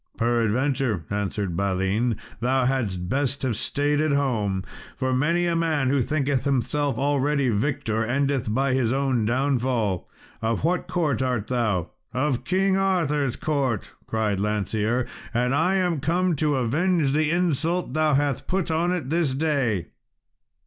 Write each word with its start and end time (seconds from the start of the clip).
"Peradventure," 0.17 1.05
answered 1.11 1.55
Balin, 1.55 2.15
"thou 2.39 2.65
hadst 2.65 3.07
best 3.07 3.43
have 3.43 3.55
staid 3.55 4.01
at 4.01 4.13
home, 4.13 4.63
for 4.97 5.13
many 5.13 5.45
a 5.45 5.55
man 5.55 5.89
who 5.91 6.01
thinketh 6.01 6.43
himself 6.43 6.97
already 6.97 7.49
victor, 7.49 8.03
endeth 8.03 8.51
by 8.51 8.73
his 8.73 8.91
own 8.91 9.25
downfall. 9.25 10.09
Of 10.41 10.63
what 10.63 10.87
court 10.87 11.21
art 11.21 11.45
thou?" 11.45 11.91
"Of 12.15 12.45
King 12.45 12.77
Arthur's 12.77 13.35
court," 13.35 13.93
cried 14.07 14.39
Lancear, 14.39 15.05
"and 15.35 15.53
I 15.53 15.75
am 15.75 15.99
come 15.99 16.35
to 16.37 16.55
revenge 16.57 17.11
the 17.11 17.29
insult 17.29 17.93
thou 17.93 18.15
hast 18.15 18.47
put 18.47 18.71
on 18.71 18.91
it 18.91 19.11
this 19.11 19.35
day." 19.35 19.89